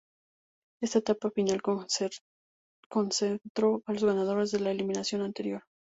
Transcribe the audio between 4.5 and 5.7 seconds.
la eliminación anterior.